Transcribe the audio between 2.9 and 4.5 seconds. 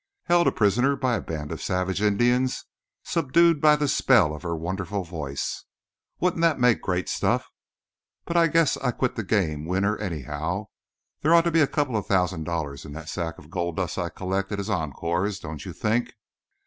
subdued by the spell of